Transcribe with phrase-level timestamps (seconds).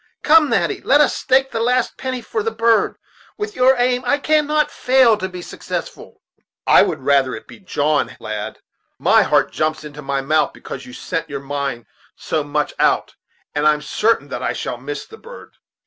[0.23, 2.95] Come, Natty, let us stake the last penny for the bird;
[3.37, 6.23] with your aim, it cannot fail to be successful."
[6.65, 8.57] "I would rather it should be John, lad;
[8.97, 11.85] my heart jumps into my mouth, because you set your mind
[12.15, 13.13] so much out;
[13.53, 15.57] and I'm sartain that I shall miss the bird.